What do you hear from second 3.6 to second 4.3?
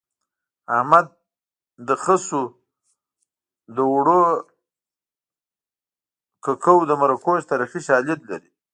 د اوړو